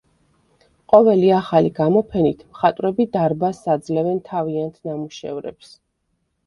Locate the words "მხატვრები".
2.55-3.09